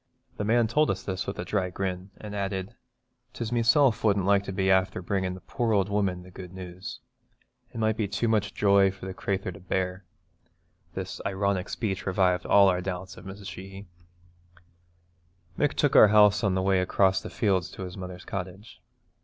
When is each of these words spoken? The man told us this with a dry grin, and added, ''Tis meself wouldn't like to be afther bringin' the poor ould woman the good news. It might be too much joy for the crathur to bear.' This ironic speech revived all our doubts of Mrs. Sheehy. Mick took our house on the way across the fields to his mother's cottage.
The 0.37 0.43
man 0.43 0.65
told 0.65 0.89
us 0.89 1.03
this 1.03 1.27
with 1.27 1.37
a 1.37 1.45
dry 1.45 1.69
grin, 1.69 2.09
and 2.19 2.33
added, 2.35 2.75
''Tis 3.35 3.51
meself 3.51 4.03
wouldn't 4.03 4.25
like 4.25 4.43
to 4.45 4.51
be 4.51 4.69
afther 4.71 4.99
bringin' 4.99 5.35
the 5.35 5.41
poor 5.41 5.75
ould 5.75 5.89
woman 5.89 6.23
the 6.23 6.31
good 6.31 6.53
news. 6.53 7.01
It 7.71 7.77
might 7.77 7.97
be 7.97 8.07
too 8.07 8.27
much 8.27 8.55
joy 8.55 8.89
for 8.89 9.05
the 9.05 9.13
crathur 9.13 9.51
to 9.51 9.59
bear.' 9.59 10.03
This 10.95 11.21
ironic 11.23 11.69
speech 11.69 12.07
revived 12.07 12.47
all 12.47 12.67
our 12.67 12.81
doubts 12.81 13.15
of 13.15 13.25
Mrs. 13.25 13.45
Sheehy. 13.51 13.89
Mick 15.55 15.75
took 15.75 15.95
our 15.95 16.07
house 16.07 16.43
on 16.43 16.55
the 16.55 16.63
way 16.63 16.79
across 16.81 17.21
the 17.21 17.29
fields 17.29 17.69
to 17.69 17.83
his 17.83 17.95
mother's 17.95 18.25
cottage. 18.25 18.81